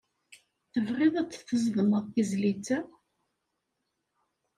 Tebɣiḍ 0.71 1.13
ad 1.17 1.27
d-tzedmeḍ 1.29 2.05
tizlit-a? 2.13 2.79